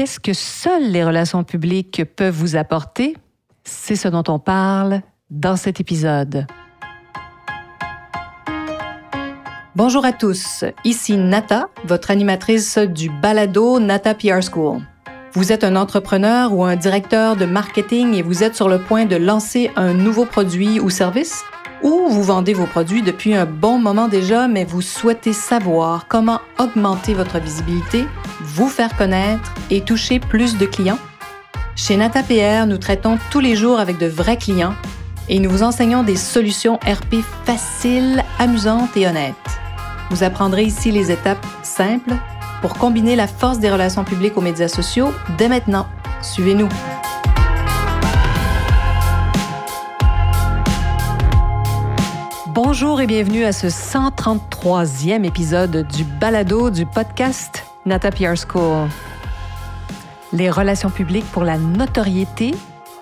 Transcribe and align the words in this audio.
qu'est-ce 0.00 0.18
que 0.18 0.32
seules 0.32 0.90
les 0.90 1.04
relations 1.04 1.44
publiques 1.44 2.00
peuvent 2.16 2.34
vous 2.34 2.56
apporter? 2.56 3.18
C'est 3.64 3.96
ce 3.96 4.08
dont 4.08 4.24
on 4.28 4.38
parle 4.38 5.02
dans 5.28 5.56
cet 5.56 5.78
épisode. 5.78 6.46
Bonjour 9.76 10.06
à 10.06 10.12
tous, 10.12 10.64
ici 10.84 11.18
Nata, 11.18 11.68
votre 11.84 12.10
animatrice 12.10 12.78
du 12.78 13.10
balado 13.10 13.78
Nata 13.78 14.14
PR 14.14 14.40
School. 14.40 14.80
Vous 15.34 15.52
êtes 15.52 15.64
un 15.64 15.76
entrepreneur 15.76 16.54
ou 16.54 16.64
un 16.64 16.76
directeur 16.76 17.36
de 17.36 17.44
marketing 17.44 18.14
et 18.14 18.22
vous 18.22 18.42
êtes 18.42 18.56
sur 18.56 18.70
le 18.70 18.78
point 18.78 19.04
de 19.04 19.16
lancer 19.16 19.70
un 19.76 19.92
nouveau 19.92 20.24
produit 20.24 20.80
ou 20.80 20.88
service? 20.88 21.44
Ou 21.82 22.08
vous 22.08 22.22
vendez 22.22 22.54
vos 22.54 22.66
produits 22.66 23.02
depuis 23.02 23.34
un 23.34 23.44
bon 23.44 23.78
moment 23.78 24.08
déjà, 24.08 24.48
mais 24.48 24.64
vous 24.64 24.80
souhaitez 24.80 25.34
savoir 25.34 26.06
comment 26.08 26.40
augmenter 26.58 27.12
votre 27.12 27.38
visibilité, 27.38 28.06
vous 28.40 28.68
faire 28.68 28.96
connaître 28.96 29.52
et 29.70 29.82
toucher 29.82 30.20
plus 30.20 30.58
de 30.58 30.66
clients? 30.66 30.98
Chez 31.76 31.96
NataPR, 31.96 32.66
nous 32.66 32.78
traitons 32.78 33.18
tous 33.30 33.40
les 33.40 33.56
jours 33.56 33.80
avec 33.80 33.98
de 33.98 34.06
vrais 34.06 34.36
clients 34.36 34.74
et 35.28 35.38
nous 35.38 35.50
vous 35.50 35.62
enseignons 35.62 36.02
des 36.02 36.16
solutions 36.16 36.76
RP 36.86 37.22
faciles, 37.44 38.22
amusantes 38.38 38.96
et 38.96 39.06
honnêtes. 39.06 39.34
Vous 40.10 40.24
apprendrez 40.24 40.64
ici 40.64 40.90
les 40.90 41.10
étapes 41.10 41.46
simples 41.62 42.14
pour 42.60 42.74
combiner 42.74 43.16
la 43.16 43.26
force 43.26 43.60
des 43.60 43.70
relations 43.70 44.04
publiques 44.04 44.36
aux 44.36 44.42
médias 44.42 44.68
sociaux 44.68 45.12
dès 45.38 45.48
maintenant. 45.48 45.86
Suivez-nous. 46.20 46.68
Bonjour 52.48 53.00
et 53.00 53.06
bienvenue 53.06 53.44
à 53.44 53.52
ce 53.52 53.68
133e 53.68 55.24
épisode 55.24 55.86
du 55.86 56.04
balado 56.04 56.70
du 56.70 56.84
podcast 56.84 57.69
Nata 57.86 58.10
PR 58.10 58.36
School. 58.36 58.88
Les 60.34 60.50
relations 60.50 60.90
publiques 60.90 61.24
pour 61.32 61.44
la 61.44 61.56
notoriété, 61.56 62.52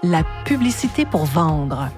la 0.04 0.22
publicité 0.44 1.04
pour 1.04 1.24
vendre. 1.24 1.90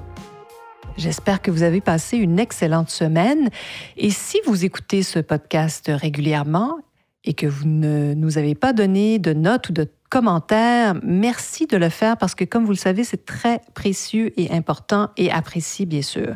J'espère 0.96 1.42
que 1.42 1.50
vous 1.50 1.62
avez 1.62 1.82
passé 1.82 2.16
une 2.16 2.38
excellente 2.38 2.88
semaine. 2.88 3.50
Et 3.98 4.10
si 4.10 4.40
vous 4.46 4.64
écoutez 4.64 5.02
ce 5.02 5.18
podcast 5.18 5.90
régulièrement 5.94 6.78
et 7.24 7.34
que 7.34 7.46
vous 7.46 7.68
ne 7.68 8.14
nous 8.14 8.38
avez 8.38 8.55
pas 8.55 8.72
donné 8.72 9.18
de 9.18 9.34
notes 9.34 9.68
ou 9.68 9.72
de 9.74 9.86
commentaires, 10.08 10.94
merci 11.02 11.66
de 11.66 11.77
le 11.77 11.90
faire 11.90 12.16
parce 12.16 12.34
que, 12.34 12.44
comme 12.44 12.64
vous 12.64 12.72
le 12.72 12.77
savez, 12.77 13.05
c'est 13.05 13.27
très 13.27 13.60
précieux 13.74 14.33
et 14.40 14.50
important 14.52 15.10
et 15.18 15.30
apprécié, 15.30 15.84
bien 15.84 16.02
sûr. 16.02 16.34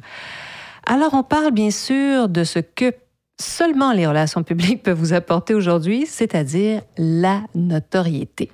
Alors, 0.86 1.14
on 1.14 1.22
parle 1.22 1.52
bien 1.52 1.70
sûr 1.70 2.28
de 2.28 2.44
ce 2.44 2.58
que 2.58 2.92
seulement 3.40 3.92
les 3.92 4.06
relations 4.06 4.42
publiques 4.42 4.82
peuvent 4.82 4.98
vous 4.98 5.12
apporter 5.12 5.54
aujourd'hui, 5.54 6.06
c'est-à-dire 6.06 6.82
la 6.96 7.42
notoriété. 7.54 8.50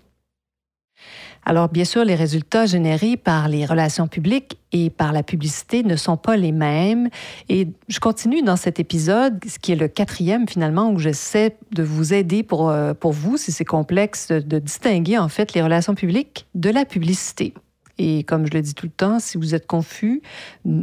Alors, 1.44 1.68
bien 1.70 1.84
sûr, 1.84 2.04
les 2.04 2.14
résultats 2.14 2.66
générés 2.66 3.16
par 3.16 3.48
les 3.48 3.64
relations 3.64 4.08
publiques 4.08 4.58
et 4.72 4.90
par 4.90 5.12
la 5.12 5.22
publicité 5.22 5.82
ne 5.82 5.96
sont 5.96 6.18
pas 6.18 6.36
les 6.36 6.52
mêmes. 6.52 7.08
Et 7.48 7.68
je 7.88 7.98
continue 7.98 8.42
dans 8.42 8.56
cet 8.56 8.78
épisode, 8.78 9.42
ce 9.48 9.58
qui 9.58 9.72
est 9.72 9.76
le 9.76 9.88
quatrième 9.88 10.46
finalement, 10.46 10.90
où 10.90 10.98
j'essaie 10.98 11.56
de 11.72 11.82
vous 11.82 12.12
aider 12.12 12.42
pour, 12.42 12.68
euh, 12.68 12.92
pour 12.92 13.12
vous, 13.12 13.38
si 13.38 13.52
c'est 13.52 13.64
complexe, 13.64 14.28
de 14.28 14.58
distinguer 14.58 15.16
en 15.16 15.28
fait 15.28 15.54
les 15.54 15.62
relations 15.62 15.94
publiques 15.94 16.46
de 16.54 16.68
la 16.68 16.84
publicité. 16.84 17.54
Et 17.96 18.22
comme 18.24 18.46
je 18.46 18.52
le 18.52 18.62
dis 18.62 18.74
tout 18.74 18.86
le 18.86 18.92
temps, 18.92 19.18
si 19.18 19.36
vous 19.36 19.54
êtes 19.54 19.66
confus, 19.66 20.22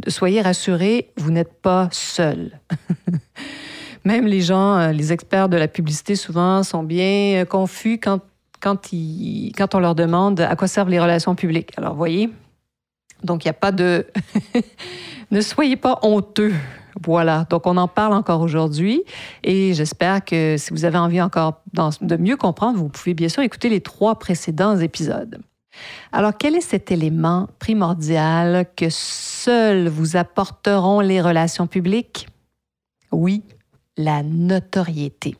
soyez 0.06 0.40
rassurés, 0.40 1.10
vous 1.16 1.30
n'êtes 1.30 1.52
pas 1.52 1.88
seul. 1.92 2.60
Même 4.04 4.26
les 4.26 4.40
gens, 4.40 4.78
euh, 4.78 4.92
les 4.92 5.12
experts 5.12 5.48
de 5.48 5.56
la 5.56 5.68
publicité, 5.68 6.16
souvent, 6.16 6.62
sont 6.62 6.82
bien 6.82 7.42
euh, 7.42 7.44
confus 7.44 7.98
quand 7.98 8.20
quand, 8.60 9.74
on 9.74 9.78
leur 9.78 9.94
demande 9.94 10.40
à 10.40 10.56
quoi 10.56 10.68
servent 10.68 10.90
les 10.90 11.00
relations 11.00 11.34
publiques. 11.34 11.70
Alors, 11.76 11.94
voyez, 11.94 12.30
donc 13.22 13.44
il 13.44 13.46
n'y 13.46 13.50
a 13.50 13.54
pas 13.54 13.72
de... 13.72 14.06
ne 15.30 15.40
soyez 15.40 15.76
pas 15.76 15.98
honteux. 16.02 16.54
Voilà, 17.04 17.46
donc 17.48 17.66
on 17.66 17.76
en 17.76 17.86
parle 17.86 18.12
encore 18.12 18.40
aujourd'hui 18.40 19.04
et 19.44 19.72
j'espère 19.72 20.24
que 20.24 20.56
si 20.58 20.72
vous 20.72 20.84
avez 20.84 20.98
envie 20.98 21.22
encore 21.22 21.62
de 22.00 22.16
mieux 22.16 22.36
comprendre, 22.36 22.76
vous 22.76 22.88
pouvez 22.88 23.14
bien 23.14 23.28
sûr 23.28 23.44
écouter 23.44 23.68
les 23.68 23.80
trois 23.80 24.18
précédents 24.18 24.76
épisodes. 24.76 25.38
Alors, 26.10 26.32
quel 26.36 26.56
est 26.56 26.60
cet 26.60 26.90
élément 26.90 27.48
primordial 27.60 28.66
que 28.74 28.86
seuls 28.90 29.86
vous 29.86 30.16
apporteront 30.16 30.98
les 30.98 31.20
relations 31.20 31.68
publiques? 31.68 32.26
Oui, 33.12 33.44
la 33.98 34.22
notoriété. 34.22 35.36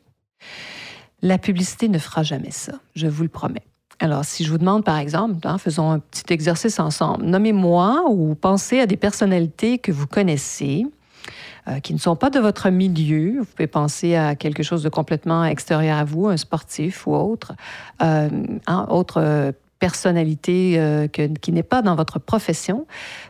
La 1.23 1.39
publicité 1.39 1.89
ne 1.89 1.97
fera 1.97 2.21
jamais 2.21 2.51
ça, 2.51 2.73
je 2.95 3.07
vous 3.07 3.23
le 3.23 3.29
promets. 3.29 3.65
Alors, 4.01 4.23
si 4.23 4.45
je 4.45 4.51
vous 4.51 4.57
demande, 4.57 4.85
par 4.85 4.97
exemple, 4.97 5.45
hein, 5.45 5.57
faisons 5.57 5.91
un 5.91 5.99
petit 5.99 6.31
exercice 6.31 6.79
ensemble, 6.79 7.25
nommez-moi 7.25 8.05
ou 8.09 8.35
pensez 8.35 8.79
à 8.79 8.85
des 8.85 8.95
personnalités 8.95 9.77
que 9.77 9.91
vous 9.91 10.07
connaissez, 10.07 10.85
euh, 11.67 11.81
qui 11.81 11.93
ne 11.93 11.99
sont 11.99 12.15
pas 12.15 12.29
de 12.29 12.39
votre 12.39 12.69
milieu. 12.69 13.39
Vous 13.39 13.45
pouvez 13.45 13.67
penser 13.67 14.15
à 14.15 14.35
quelque 14.35 14.63
chose 14.63 14.83
de 14.83 14.89
complètement 14.89 15.43
extérieur 15.43 15.97
à 15.97 16.05
vous, 16.05 16.27
un 16.27 16.37
sportif 16.37 17.07
ou 17.07 17.13
autre, 17.13 17.53
euh, 18.01 18.29
hein, 18.67 18.87
autre 18.89 19.53
personnalité 19.79 20.75
euh, 20.77 21.07
qui 21.07 21.51
n'est 21.51 21.63
pas 21.63 21.81
dans 21.81 21.95
votre 21.95 22.19
profession. 22.19 22.85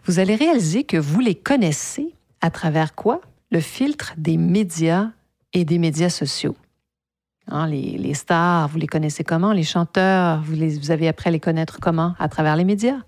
Vous 0.06 0.20
allez 0.20 0.36
réaliser 0.36 0.84
que 0.84 0.98
vous 0.98 1.20
les 1.20 1.36
connaissez 1.36 2.14
à 2.42 2.52
travers 2.52 2.94
quoi? 2.94 3.22
Le 3.52 3.60
filtre 3.60 4.14
des 4.18 4.38
médias 4.38 5.10
et 5.54 5.66
des 5.66 5.78
médias 5.78 6.10
sociaux. 6.10 6.56
Hein, 7.48 7.68
les, 7.68 8.14
stars, 8.14 8.68
vous 8.68 8.78
les 8.78 8.88
connaissez 8.88 9.24
comment? 9.24 9.52
Les 9.52 9.64
chanteurs, 9.64 10.42
vous, 10.44 10.92
avez 10.92 11.08
appris 11.08 11.30
à 11.30 11.32
les 11.32 11.40
connaître 11.40 11.80
comment? 11.80 12.14
À 12.20 12.30
travers 12.30 12.56
les 12.56 12.64
médias, 12.64 13.00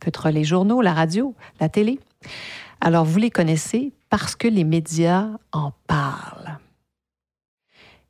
peut-être 0.00 0.30
les 0.30 0.44
journaux, 0.44 0.80
la 0.80 0.94
radio, 0.94 1.34
la 1.60 1.68
télé. 1.68 2.00
Alors, 2.80 3.04
vous 3.04 3.18
les 3.18 3.30
connaissez 3.30 3.92
parce 4.08 4.34
que 4.34 4.48
les 4.48 4.64
médias 4.64 5.28
en 5.52 5.72
parlent. 5.86 6.58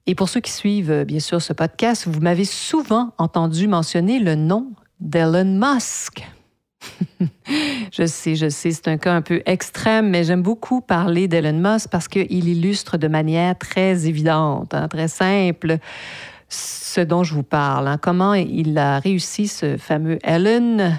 Et 0.06 0.14
pour 0.14 0.28
ceux 0.28 0.40
qui 0.40 0.52
suivent, 0.52 1.04
bien 1.04 1.20
sûr, 1.20 1.42
ce 1.42 1.52
podcast, 1.52 2.06
vous 2.06 2.20
m'avez 2.20 2.44
souvent 2.44 3.12
entendu 3.18 3.66
mentionner 3.66 4.18
le 4.18 4.34
nom 4.34 4.72
d'Elon 5.00 5.58
Musk. 5.58 6.24
je 7.92 8.06
sais, 8.06 8.36
je 8.36 8.48
sais, 8.48 8.70
c'est 8.70 8.88
un 8.88 8.96
cas 8.96 9.12
un 9.12 9.20
peu 9.20 9.42
extrême, 9.44 10.08
mais 10.08 10.24
j'aime 10.24 10.40
beaucoup 10.40 10.80
parler 10.80 11.28
d'Elon 11.28 11.52
Musk 11.52 11.90
parce 11.90 12.08
qu'il 12.08 12.48
illustre 12.48 12.96
de 12.96 13.06
manière 13.06 13.56
très 13.58 14.06
évidente, 14.06 14.72
hein, 14.72 14.88
très 14.88 15.08
simple, 15.08 15.76
ce 16.48 17.02
dont 17.02 17.22
je 17.22 17.34
vous 17.34 17.42
parle. 17.42 17.88
Hein. 17.88 17.98
comment 17.98 18.32
il 18.32 18.78
a 18.78 18.98
réussi, 18.98 19.46
ce 19.46 19.76
fameux 19.76 20.18
Elon, 20.24 20.94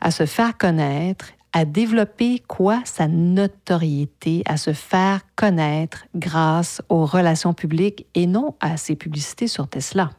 à 0.00 0.10
se 0.10 0.24
faire 0.24 0.56
connaître, 0.56 1.26
à 1.52 1.66
développer 1.66 2.42
quoi? 2.46 2.80
Sa 2.86 3.08
notoriété, 3.08 4.42
à 4.46 4.56
se 4.56 4.72
faire 4.72 5.20
connaître 5.36 6.06
grâce 6.14 6.80
aux 6.88 7.04
relations 7.04 7.52
publiques 7.52 8.06
et 8.14 8.26
non 8.26 8.54
à 8.60 8.78
ses 8.78 8.96
publicités 8.96 9.48
sur 9.48 9.68
Tesla. 9.68 10.10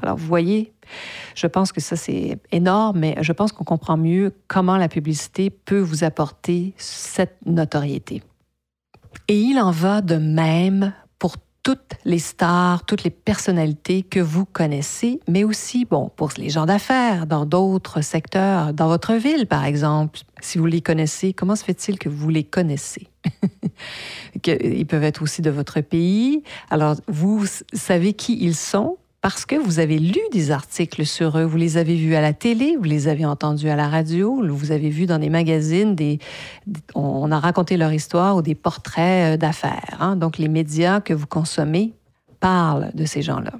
Alors, 0.00 0.16
vous 0.16 0.26
voyez, 0.26 0.72
je 1.34 1.46
pense 1.46 1.70
que 1.70 1.80
ça, 1.80 1.96
c'est 1.96 2.38
énorme, 2.50 2.98
mais 2.98 3.16
je 3.20 3.32
pense 3.32 3.52
qu'on 3.52 3.64
comprend 3.64 3.96
mieux 3.96 4.34
comment 4.48 4.76
la 4.76 4.88
publicité 4.88 5.50
peut 5.50 5.80
vous 5.80 6.02
apporter 6.02 6.72
cette 6.76 7.36
notoriété. 7.44 8.22
Et 9.28 9.38
il 9.38 9.58
en 9.58 9.70
va 9.70 10.00
de 10.00 10.16
même 10.16 10.92
pour 11.18 11.36
toutes 11.62 11.92
les 12.04 12.18
stars, 12.18 12.84
toutes 12.86 13.04
les 13.04 13.10
personnalités 13.10 14.02
que 14.02 14.18
vous 14.18 14.44
connaissez, 14.44 15.20
mais 15.28 15.44
aussi, 15.44 15.84
bon, 15.84 16.10
pour 16.16 16.30
les 16.36 16.50
gens 16.50 16.66
d'affaires, 16.66 17.26
dans 17.26 17.46
d'autres 17.46 18.00
secteurs, 18.00 18.72
dans 18.72 18.88
votre 18.88 19.12
ville, 19.14 19.46
par 19.46 19.64
exemple. 19.64 20.20
Si 20.40 20.58
vous 20.58 20.66
les 20.66 20.80
connaissez, 20.80 21.32
comment 21.32 21.54
se 21.54 21.64
fait-il 21.64 21.98
que 21.98 22.08
vous 22.08 22.30
les 22.30 22.42
connaissez? 22.42 23.06
Ils 24.44 24.86
peuvent 24.86 25.04
être 25.04 25.22
aussi 25.22 25.42
de 25.42 25.50
votre 25.50 25.80
pays. 25.80 26.42
Alors, 26.70 26.96
vous 27.06 27.44
savez 27.72 28.12
qui 28.14 28.38
ils 28.40 28.56
sont, 28.56 28.96
parce 29.22 29.46
que 29.46 29.54
vous 29.54 29.78
avez 29.78 30.00
lu 30.00 30.20
des 30.32 30.50
articles 30.50 31.06
sur 31.06 31.38
eux, 31.38 31.44
vous 31.44 31.56
les 31.56 31.76
avez 31.76 31.94
vus 31.94 32.16
à 32.16 32.20
la 32.20 32.32
télé, 32.32 32.76
vous 32.76 32.82
les 32.82 33.06
avez 33.06 33.24
entendus 33.24 33.68
à 33.68 33.76
la 33.76 33.88
radio, 33.88 34.44
vous 34.50 34.72
avez 34.72 34.90
vu 34.90 35.06
dans 35.06 35.20
des 35.20 35.30
magazines, 35.30 35.94
des, 35.94 36.18
on 36.96 37.30
a 37.30 37.38
raconté 37.38 37.76
leur 37.76 37.92
histoire 37.92 38.36
ou 38.36 38.42
des 38.42 38.56
portraits 38.56 39.34
euh, 39.34 39.36
d'affaires. 39.36 39.96
Hein. 40.00 40.16
Donc 40.16 40.38
les 40.38 40.48
médias 40.48 41.00
que 41.00 41.14
vous 41.14 41.28
consommez 41.28 41.92
parlent 42.40 42.90
de 42.94 43.04
ces 43.04 43.22
gens-là. 43.22 43.52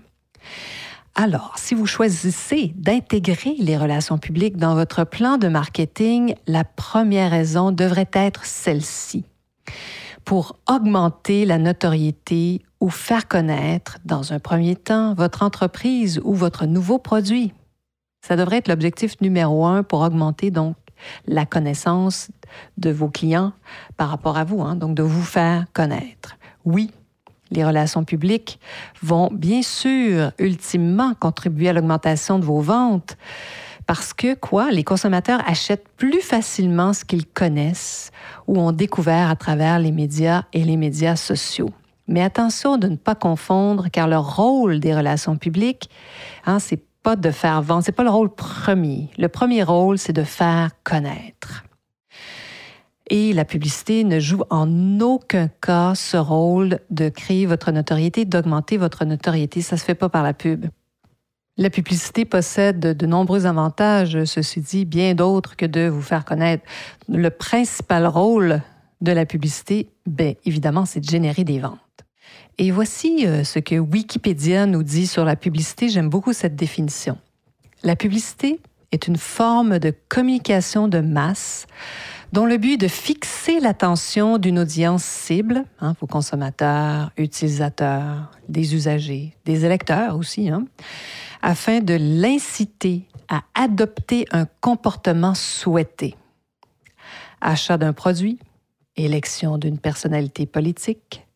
Alors, 1.15 1.53
si 1.57 1.75
vous 1.77 1.87
choisissez 1.87 2.73
d'intégrer 2.75 3.55
les 3.61 3.77
relations 3.77 4.19
publiques 4.19 4.57
dans 4.57 4.75
votre 4.75 5.05
plan 5.05 5.39
de 5.39 5.47
marketing, 5.47 6.35
la 6.49 6.65
première 6.65 7.31
raison 7.31 7.71
devrait 7.71 8.11
être 8.15 8.47
celle-ci. 8.47 9.25
Pour 10.25 10.57
augmenter 10.69 11.45
la 11.45 11.59
notoriété 11.59 12.63
ou 12.81 12.91
faire 12.91 13.29
connaître, 13.29 13.99
dans 14.05 14.33
un 14.33 14.39
premier 14.39 14.77
temps, 14.77 15.15
votre 15.15 15.43
entreprise 15.43 16.21
ou 16.25 16.35
votre 16.35 16.67
nouveau 16.67 16.99
produit. 16.99 17.53
Ça 18.27 18.37
devrait 18.37 18.59
être 18.59 18.69
l'objectif 18.69 19.21
numéro 19.21 19.67
un 19.67 19.83
pour 19.83 20.01
augmenter 20.01 20.51
donc 20.51 20.77
la 21.27 21.47
connaissance 21.47 22.31
de 22.79 22.91
vos 22.91 23.09
clients 23.09 23.53
par 23.97 24.09
rapport 24.09 24.37
à 24.37 24.45
vous, 24.45 24.63
hein, 24.63 24.77
donc 24.77 24.95
de 24.95 25.03
vous 25.03 25.23
faire 25.23 25.67
connaître. 25.73 26.37
Oui, 26.65 26.91
les 27.51 27.65
relations 27.65 28.05
publiques 28.05 28.59
vont 29.03 29.29
bien 29.33 29.63
sûr 29.63 30.33
ultimement 30.39 31.15
contribuer 31.15 31.69
à 31.69 31.73
l'augmentation 31.73 32.39
de 32.39 32.45
vos 32.45 32.61
ventes 32.61 33.17
parce 33.95 34.15
que 34.15 34.33
quoi, 34.33 34.71
les 34.71 34.85
consommateurs 34.85 35.43
achètent 35.47 35.87
plus 35.99 36.23
facilement 36.23 36.95
ce 36.95 37.05
qu'ils 37.05 37.27
connaissent 37.27 38.11
ou 38.47 38.59
ont 38.59 38.73
découvert 38.73 39.29
à 39.29 39.37
travers 39.37 39.79
les 39.79 39.93
médias 39.93 40.45
et 40.55 40.65
les 40.65 40.79
médias 40.79 41.15
sociaux. 41.15 41.69
Mais 42.09 42.23
attention 42.23 42.79
de 42.79 42.89
ne 42.89 42.97
pas 42.97 43.15
confondre, 43.15 43.91
car 43.93 44.09
le 44.09 44.17
rôle 44.17 44.81
des 44.81 44.97
relations 44.97 45.37
publiques, 45.37 45.91
hein, 46.47 46.59
c'est 46.59 46.83
pas 47.03 47.17
de 47.17 47.31
faire 47.31 47.61
vendre, 47.61 47.85
c'est 47.85 47.93
pas 47.93 48.03
le 48.03 48.09
rôle 48.09 48.35
premier. 48.35 49.11
Le 49.19 49.29
premier 49.29 49.63
rôle, 49.63 49.99
c'est 49.99 50.15
de 50.15 50.25
faire 50.25 50.71
connaître. 50.85 51.63
Et 53.11 53.35
la 53.35 53.45
publicité 53.45 54.05
ne 54.05 54.21
joue 54.21 54.45
en 54.49 55.01
aucun 55.01 55.49
cas 55.49 55.95
ce 55.95 56.17
rôle 56.17 56.79
de 56.89 57.11
créer 57.11 57.45
votre 57.45 57.71
notoriété, 57.73 58.25
d'augmenter 58.25 58.79
votre 58.79 59.05
notoriété. 59.05 59.61
Ça 59.61 59.77
se 59.77 59.85
fait 59.85 59.95
pas 59.95 60.09
par 60.09 60.23
la 60.23 60.33
pub. 60.33 60.65
La 61.59 61.69
publicité 61.69 62.25
possède 62.25 62.81
de 62.81 63.07
nombreux 63.07 63.45
avantages, 63.45 64.25
ceci 64.25 64.61
dit, 64.61 64.85
bien 64.87 65.15
d'autres 65.15 65.55
que 65.55 65.67
de 65.67 65.87
vous 65.87 66.01
faire 66.01 66.25
connaître. 66.25 66.65
Le 67.09 67.29
principal 67.29 68.07
rôle 68.07 68.63
de 69.03 69.13
la 69.13 69.27
publicité, 69.27 69.91
bien 70.07 70.33
évidemment, 70.47 70.87
c'est 70.87 71.01
de 71.01 71.11
générer 71.11 71.45
des 71.45 71.59
ventes. 71.59 71.79
Et 72.57 72.71
voici 72.71 73.27
euh, 73.27 73.45
ce 73.45 73.59
que 73.59 73.75
Wikipédia 73.75 74.65
nous 74.65 74.83
dit 74.83 75.07
sur 75.07 75.25
la 75.25 75.37
publicité. 75.37 75.91
J'aime 75.91 76.09
beaucoup 76.09 76.33
cette 76.33 76.57
définition. 76.57 77.19
La 77.83 77.97
publicité 77.97 78.61
est 78.91 79.07
une 79.07 79.17
forme 79.17 79.79
de 79.79 79.93
communication 80.09 80.89
de 80.89 81.01
masse 81.01 81.67
dont 82.33 82.47
le 82.47 82.57
but 82.57 82.75
est 82.75 82.79
de 82.79 82.89
fixer 82.89 83.61
l'attention 83.61 84.39
d'une 84.39 84.59
audience 84.59 85.05
cible, 85.05 85.65
hein, 85.81 85.95
vos 86.01 86.07
consommateurs, 86.07 87.11
utilisateurs, 87.19 88.31
des 88.49 88.75
usagers, 88.75 89.37
des 89.45 89.67
électeurs 89.67 90.17
aussi, 90.17 90.49
hein, 90.49 90.65
afin 91.43 91.81
de 91.81 91.95
l'inciter 91.95 93.07
à 93.29 93.43
adopter 93.55 94.27
un 94.31 94.47
comportement 94.61 95.35
souhaité. 95.35 96.17
Achat 97.41 97.77
d'un 97.77 97.93
produit, 97.93 98.39
élection 98.97 99.59
d'une 99.59 99.79
personnalité 99.79 100.47
politique, 100.47 101.27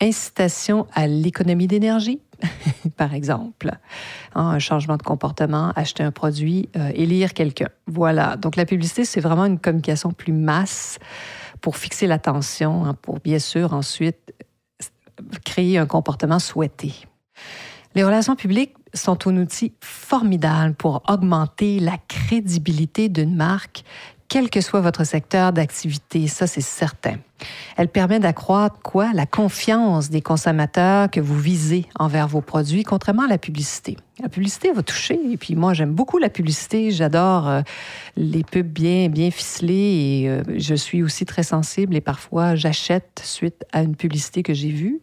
incitation 0.00 0.86
à 0.92 1.06
l'économie 1.06 1.66
d'énergie, 1.66 2.20
par 2.96 3.14
exemple. 3.14 3.70
Hein, 4.34 4.46
un 4.46 4.58
changement 4.58 4.96
de 4.96 5.02
comportement, 5.02 5.72
acheter 5.74 6.02
un 6.02 6.10
produit, 6.10 6.68
euh, 6.76 6.90
élire 6.94 7.34
quelqu'un. 7.34 7.68
Voilà. 7.86 8.36
Donc 8.36 8.56
la 8.56 8.66
publicité, 8.66 9.04
c'est 9.04 9.20
vraiment 9.20 9.46
une 9.46 9.58
communication 9.58 10.12
plus 10.12 10.32
masse 10.32 10.98
pour 11.60 11.76
fixer 11.76 12.06
l'attention, 12.06 12.84
hein, 12.84 12.94
pour 13.00 13.20
bien 13.20 13.38
sûr 13.38 13.72
ensuite 13.72 14.34
créer 15.44 15.78
un 15.78 15.86
comportement 15.86 16.38
souhaité. 16.38 16.92
Les 17.94 18.02
relations 18.02 18.36
publiques 18.36 18.74
sont 18.94 19.26
un 19.26 19.36
outil 19.36 19.72
formidable 19.80 20.74
pour 20.74 21.02
augmenter 21.08 21.80
la 21.80 21.98
crédibilité 22.08 23.08
d'une 23.08 23.34
marque, 23.34 23.84
quel 24.28 24.50
que 24.50 24.60
soit 24.60 24.80
votre 24.80 25.04
secteur 25.04 25.52
d'activité, 25.52 26.26
ça 26.26 26.46
c'est 26.46 26.60
certain. 26.60 27.16
Elle 27.76 27.88
permet 27.88 28.20
d'accroître 28.20 28.80
quoi? 28.82 29.12
La 29.14 29.26
confiance 29.26 30.10
des 30.10 30.20
consommateurs 30.20 31.10
que 31.10 31.20
vous 31.20 31.38
visez 31.38 31.86
envers 31.98 32.28
vos 32.28 32.40
produits, 32.40 32.82
contrairement 32.84 33.24
à 33.24 33.28
la 33.28 33.38
publicité. 33.38 33.96
La 34.22 34.28
publicité 34.28 34.70
va 34.72 34.82
toucher, 34.82 35.18
et 35.32 35.36
puis 35.36 35.56
moi 35.56 35.74
j'aime 35.74 35.92
beaucoup 35.92 36.18
la 36.18 36.28
publicité, 36.28 36.92
j'adore 36.92 37.48
euh, 37.48 37.62
les 38.16 38.44
pubs 38.44 38.66
bien, 38.66 39.08
bien 39.08 39.30
ficelées, 39.32 39.72
et 40.22 40.28
euh, 40.28 40.42
je 40.58 40.74
suis 40.74 41.02
aussi 41.02 41.24
très 41.24 41.42
sensible, 41.42 41.96
et 41.96 42.00
parfois 42.00 42.54
j'achète 42.54 43.20
suite 43.24 43.64
à 43.72 43.82
une 43.82 43.96
publicité 43.96 44.44
que 44.44 44.54
j'ai 44.54 44.68
vue. 44.68 45.00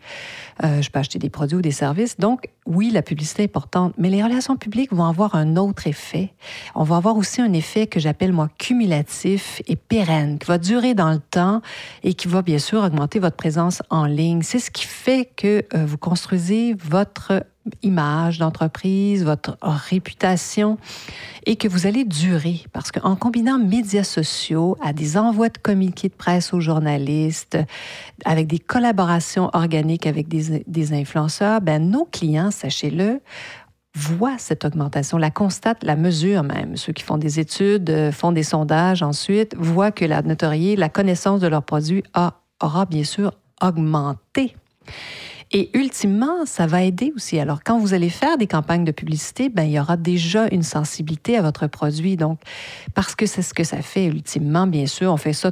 Euh, 0.63 0.81
je 0.81 0.89
peux 0.89 0.99
acheter 0.99 1.19
des 1.19 1.29
produits 1.29 1.57
ou 1.57 1.61
des 1.61 1.71
services. 1.71 2.17
Donc 2.17 2.49
oui, 2.65 2.91
la 2.91 3.01
publicité 3.01 3.43
est 3.43 3.45
importante, 3.47 3.93
mais 3.97 4.09
les 4.09 4.23
relations 4.23 4.55
publiques 4.55 4.93
vont 4.93 5.05
avoir 5.05 5.35
un 5.35 5.57
autre 5.57 5.87
effet. 5.87 6.33
On 6.75 6.83
va 6.83 6.95
avoir 6.95 7.17
aussi 7.17 7.41
un 7.41 7.51
effet 7.51 7.87
que 7.87 7.99
j'appelle 7.99 8.31
moi 8.31 8.47
cumulatif 8.57 9.61
et 9.67 9.75
pérenne, 9.75 10.37
qui 10.39 10.47
va 10.47 10.59
durer 10.59 10.93
dans 10.93 11.11
le 11.11 11.19
temps 11.19 11.61
et 12.03 12.13
qui 12.13 12.28
va 12.29 12.41
bien 12.41 12.59
sûr 12.59 12.81
augmenter 12.81 13.19
votre 13.19 13.35
présence 13.35 13.81
en 13.89 14.05
ligne. 14.05 14.41
C'est 14.43 14.59
ce 14.59 14.71
qui 14.71 14.85
fait 14.85 15.29
que 15.35 15.65
euh, 15.73 15.85
vous 15.85 15.97
construisez 15.97 16.75
votre 16.75 17.45
image 17.83 18.39
d'entreprise, 18.39 19.23
votre 19.23 19.57
réputation 19.61 20.77
et 21.45 21.55
que 21.55 21.67
vous 21.67 21.87
allez 21.87 22.03
durer. 22.03 22.61
Parce 22.73 22.91
qu'en 22.91 23.15
combinant 23.15 23.59
médias 23.59 24.03
sociaux 24.03 24.77
à 24.81 24.93
des 24.93 25.17
envois 25.17 25.49
de 25.49 25.57
communiqués 25.57 26.09
de 26.09 26.13
presse 26.13 26.53
aux 26.53 26.61
journalistes, 26.61 27.57
avec 28.25 28.47
des 28.47 28.59
collaborations 28.59 29.49
organiques 29.53 30.07
avec 30.07 30.27
des, 30.27 30.63
des 30.65 30.93
influenceurs, 30.93 31.61
ben, 31.61 31.89
nos 31.89 32.05
clients, 32.05 32.51
sachez-le, 32.51 33.21
voient 33.99 34.37
cette 34.37 34.65
augmentation, 34.65 35.17
la 35.17 35.29
constatent, 35.29 35.83
la 35.83 35.95
mesurent 35.95 36.43
même. 36.43 36.77
Ceux 36.77 36.93
qui 36.93 37.03
font 37.03 37.17
des 37.17 37.39
études, 37.39 37.89
euh, 37.89 38.11
font 38.11 38.31
des 38.31 38.43
sondages 38.43 39.03
ensuite, 39.03 39.55
voient 39.57 39.91
que 39.91 40.05
la 40.05 40.21
notoriété, 40.21 40.75
la 40.75 40.89
connaissance 40.89 41.41
de 41.41 41.47
leurs 41.47 41.63
produits 41.63 42.03
aura 42.61 42.85
bien 42.85 43.03
sûr 43.03 43.33
augmenté. 43.61 44.55
Et 45.51 45.75
ultimement, 45.77 46.45
ça 46.45 46.67
va 46.67 46.83
aider 46.83 47.11
aussi. 47.15 47.39
Alors, 47.39 47.63
quand 47.63 47.79
vous 47.79 47.93
allez 47.93 48.09
faire 48.09 48.37
des 48.37 48.45
campagnes 48.45 48.85
de 48.85 48.91
publicité, 48.91 49.49
ben, 49.49 49.63
il 49.63 49.71
y 49.71 49.79
aura 49.79 49.97
déjà 49.97 50.47
une 50.51 50.61
sensibilité 50.61 51.37
à 51.37 51.41
votre 51.41 51.65
produit. 51.67 52.17
Donc, 52.17 52.39
parce 52.93 53.15
que 53.15 53.25
c'est 53.25 53.41
ce 53.41 53.53
que 53.53 53.63
ça 53.63 53.81
fait 53.81 54.05
ultimement, 54.05 54.67
bien 54.67 54.85
sûr, 54.85 55.11
on 55.11 55.17
fait 55.17 55.33
ça, 55.33 55.51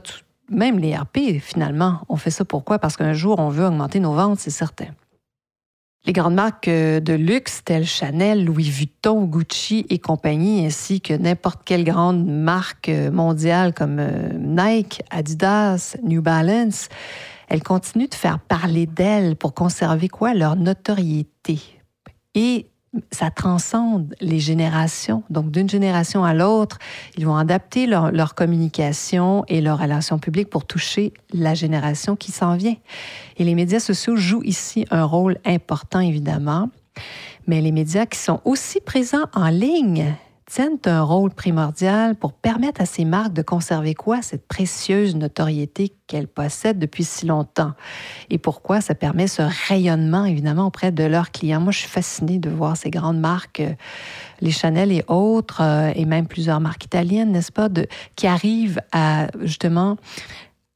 même 0.49 0.77
les 0.77 0.95
RP, 0.95 1.39
finalement, 1.41 2.01
on 2.09 2.15
fait 2.15 2.29
ça 2.29 2.45
pourquoi? 2.45 2.77
Parce 2.77 2.95
qu'un 2.95 3.13
jour, 3.13 3.39
on 3.39 3.49
veut 3.49 3.65
augmenter 3.65 3.99
nos 3.99 4.13
ventes, 4.13 4.39
c'est 4.39 4.51
certain. 4.51 4.87
Les 6.05 6.13
grandes 6.13 6.35
marques 6.35 6.69
euh, 6.69 6.99
de 7.01 7.13
luxe 7.13 7.63
telles 7.65 7.85
Chanel, 7.85 8.45
Louis 8.45 8.69
Vuitton, 8.69 9.25
Gucci 9.25 9.85
et 9.89 9.99
compagnie, 9.99 10.65
ainsi 10.65 11.01
que 11.01 11.13
n'importe 11.13 11.61
quelle 11.65 11.83
grande 11.83 12.25
marque 12.25 12.87
euh, 12.87 13.11
mondiale 13.11 13.73
comme 13.73 13.97
euh, 13.99 14.29
Nike, 14.37 15.01
Adidas, 15.09 15.97
New 16.03 16.21
Balance, 16.21 16.87
elles 17.49 17.63
continuent 17.63 18.09
de 18.09 18.15
faire 18.15 18.39
parler 18.39 18.85
d'elles 18.85 19.35
pour 19.35 19.53
conserver 19.53 20.07
quoi? 20.07 20.33
Leur 20.33 20.55
notoriété. 20.55 21.59
Ça 23.11 23.29
transcende 23.31 24.15
les 24.21 24.39
générations. 24.39 25.23
Donc, 25.29 25.51
d'une 25.51 25.69
génération 25.69 26.23
à 26.23 26.33
l'autre, 26.33 26.79
ils 27.17 27.25
vont 27.25 27.35
adapter 27.35 27.85
leur, 27.85 28.35
communication 28.35 29.43
et 29.47 29.61
leur 29.61 29.79
relation 29.79 30.19
publique 30.19 30.49
pour 30.49 30.65
toucher 30.65 31.13
la 31.33 31.53
génération 31.53 32.15
qui 32.15 32.31
s'en 32.31 32.55
vient. 32.55 32.75
Et 33.37 33.43
les 33.43 33.55
médias 33.55 33.79
sociaux 33.79 34.15
jouent 34.15 34.43
ici 34.43 34.85
un 34.89 35.03
rôle 35.03 35.37
important, 35.45 35.99
évidemment. 35.99 36.69
Mais 37.45 37.61
les 37.61 37.71
médias 37.71 38.05
qui 38.05 38.19
sont 38.19 38.41
aussi 38.45 38.79
présents 38.81 39.25
en 39.33 39.49
ligne, 39.49 40.15
tiennent 40.49 40.79
un 40.85 41.01
rôle 41.01 41.31
primordial 41.31 42.15
pour 42.15 42.31
permettre 42.31 42.81
à 42.81 42.85
ces 42.85 43.03
marques 43.03 43.33
de 43.33 43.41
conserver 43.41 43.93
quoi? 43.93 44.21
Cette 44.21 44.47
précieuse 44.47 45.15
notoriété 45.15 45.93
qu'elles 46.07 46.27
possèdent 46.27 46.79
depuis 46.79 47.03
si 47.03 47.25
longtemps. 47.25 47.73
Et 48.29 48.37
pourquoi? 48.37 48.79
Ça 48.79 48.95
permet 48.95 49.27
ce 49.27 49.41
rayonnement, 49.67 50.23
évidemment, 50.23 50.67
auprès 50.67 50.91
de 50.93 51.03
leurs 51.03 51.31
clients? 51.31 51.59
Moi, 51.59 51.73
je 51.73 51.79
suis 51.79 51.89
fascinée 51.89 52.39
de 52.39 52.49
voir 52.49 52.77
ces 52.77 52.89
grandes 52.89 53.19
marques, 53.19 53.59
euh, 53.59 53.73
les 54.39 54.51
Chanel 54.51 54.91
et 54.93 55.03
autres, 55.09 55.61
euh, 55.61 55.91
et 55.93 56.05
même 56.05 56.27
plusieurs 56.27 56.61
marques 56.61 56.85
italiennes, 56.85 57.33
n'est-ce 57.33 57.51
pas, 57.51 57.67
qui 58.15 58.25
arrivent 58.25 58.81
à, 58.93 59.27
justement, 59.41 59.97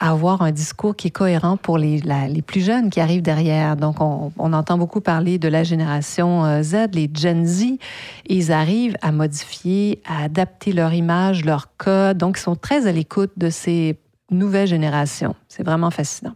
avoir 0.10 0.42
un 0.42 0.52
discours 0.52 0.96
qui 0.96 1.08
est 1.08 1.12
cohérent 1.12 1.58
pour 1.58 1.78
les, 1.78 2.00
les 2.00 2.42
plus 2.42 2.62
jeunes 2.62 2.90
qui 2.90 3.00
arrivent 3.00 3.22
derrière. 3.22 3.78
Donc, 3.78 4.02
on, 4.02 4.32
on, 4.38 4.52
entend 4.52 4.78
beaucoup 4.78 5.00
parler 5.00 5.38
de 5.38 5.48
la 5.48 5.64
génération 5.64 6.44
euh, 6.44 6.64
Z, 6.64 6.94
les 6.94 7.10
Gen 7.14 7.46
Z. 7.46 7.78
Ils 8.28 8.52
arrivent 8.52 8.98
à 9.04 9.12
modifier, 9.12 10.02
à 10.06 10.24
adapter 10.24 10.74
leur 10.74 10.92
image, 10.94 11.46
leur 11.46 11.76
code. 11.78 12.18
Donc, 12.18 12.40
ils 12.40 12.42
sont 12.42 12.56
très 12.56 12.88
à 12.88 12.92
l'écoute 12.92 13.32
de 13.38 13.52
ces 13.52 14.00
nouvelles 14.32 14.68
générations. 14.68 15.36
C'est 15.48 15.64
vraiment 15.64 15.92
fascinant. 15.92 16.34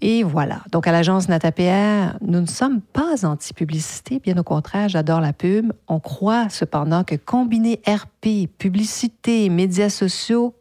Et 0.00 0.22
voilà. 0.22 0.62
Donc, 0.72 0.86
à 0.86 0.92
l'agence 0.92 1.28
NataPR, 1.28 2.16
nous 2.22 2.40
ne 2.40 2.46
sommes 2.46 2.80
pas 2.80 3.26
anti-publicité. 3.26 4.20
Bien 4.20 4.38
au 4.38 4.42
contraire, 4.42 4.88
j'adore 4.88 5.20
la 5.20 5.34
pub. 5.34 5.72
On 5.86 6.00
croit 6.00 6.48
cependant 6.48 7.04
que 7.04 7.16
combiner 7.16 7.82
RP, 7.86 8.48
publicité, 8.56 9.50
médias 9.50 9.90
sociaux 9.90 10.54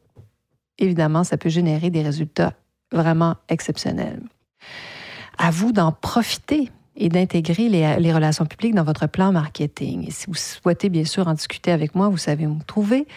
évidemment, 0.79 1.23
ça 1.23 1.37
peut 1.37 1.49
générer 1.49 1.89
des 1.89 2.01
résultats 2.01 2.53
vraiment 2.91 3.35
exceptionnels. 3.49 4.21
À 5.37 5.51
vous 5.51 5.71
d'en 5.71 5.91
profiter 5.91 6.71
et 6.99 7.07
d'intégrer 7.07 7.69
les, 7.69 8.13
relations 8.13 8.45
publiques 8.45 8.75
dans 8.75 8.83
votre 8.83 9.07
plan 9.07 9.31
marketing. 9.31 10.07
Et 10.07 10.11
si 10.11 10.27
vous 10.27 10.35
souhaitez 10.35 10.89
bien 10.89 11.05
sûr 11.05 11.27
en 11.27 11.33
discuter 11.33 11.71
avec 11.71 11.95
moi, 11.95 12.09
vous 12.09 12.17
savez 12.17 12.45
où 12.45 12.55
me 12.55 12.63
trouver. 12.63 13.07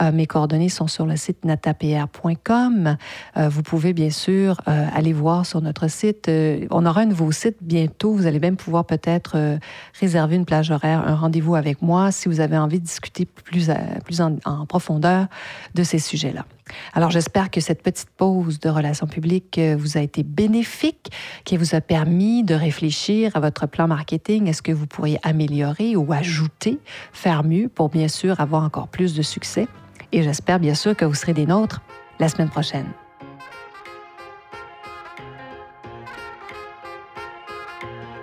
Euh, 0.00 0.12
mes 0.12 0.26
coordonnées 0.26 0.68
sont 0.68 0.86
sur 0.86 1.06
le 1.06 1.16
site 1.16 1.44
natapr.com. 1.44 2.96
Euh, 3.36 3.48
vous 3.48 3.62
pouvez 3.62 3.92
bien 3.94 4.10
sûr 4.10 4.60
euh, 4.68 4.86
aller 4.94 5.12
voir 5.12 5.44
sur 5.44 5.60
notre 5.60 5.88
site. 5.88 6.30
on 6.70 6.86
aura 6.86 7.00
un 7.00 7.06
nouveau 7.06 7.32
site 7.32 7.56
bientôt. 7.60 8.14
Vous 8.14 8.26
allez 8.26 8.38
même 8.38 8.56
pouvoir 8.56 8.84
peut-être 8.84 9.58
réserver 9.98 10.36
une 10.36 10.44
plage 10.44 10.70
horaire, 10.70 11.02
un 11.06 11.16
rendez-vous 11.16 11.56
avec 11.56 11.82
moi 11.82 12.12
si 12.12 12.28
vous 12.28 12.38
avez 12.38 12.56
envie 12.56 12.78
de 12.78 12.84
discuter 12.84 13.26
plus, 13.26 13.70
plus 14.04 14.20
en 14.20 14.66
profondeur 14.66 15.26
de 15.74 15.82
ces 15.82 15.98
sujets-là. 15.98 16.46
Alors 16.94 17.10
j'espère 17.10 17.50
que 17.50 17.60
cette 17.60 17.82
petite 17.82 18.10
pause 18.10 18.60
de 18.60 18.68
relations 18.68 19.06
publiques 19.06 19.58
euh, 19.58 19.76
vous 19.78 19.96
a 19.96 20.00
été 20.00 20.22
bénéfique, 20.22 21.10
qui 21.44 21.56
vous 21.56 21.74
a 21.74 21.80
permis 21.80 22.44
de 22.44 22.54
réfléchir 22.54 23.32
à 23.34 23.40
votre 23.40 23.66
plan 23.66 23.88
marketing. 23.88 24.48
Est-ce 24.48 24.62
que 24.62 24.72
vous 24.72 24.86
pourriez 24.86 25.18
améliorer 25.22 25.96
ou 25.96 26.12
ajouter, 26.12 26.78
faire 27.12 27.44
mieux 27.44 27.68
pour 27.68 27.88
bien 27.88 28.08
sûr 28.08 28.40
avoir 28.40 28.62
encore 28.62 28.88
plus 28.88 29.14
de 29.14 29.22
succès? 29.22 29.66
Et 30.12 30.22
j'espère 30.22 30.60
bien 30.60 30.74
sûr 30.74 30.96
que 30.96 31.04
vous 31.04 31.14
serez 31.14 31.32
des 31.32 31.46
nôtres 31.46 31.80
la 32.18 32.28
semaine 32.28 32.50
prochaine. 32.50 32.86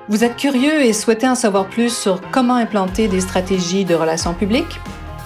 Vous 0.07 0.23
êtes 0.23 0.37
curieux 0.37 0.81
et 0.81 0.93
souhaitez 0.93 1.27
en 1.27 1.35
savoir 1.35 1.67
plus 1.67 1.95
sur 1.95 2.19
comment 2.31 2.55
implanter 2.55 3.07
des 3.07 3.21
stratégies 3.21 3.85
de 3.85 3.93
relations 3.93 4.33
publiques? 4.33 4.79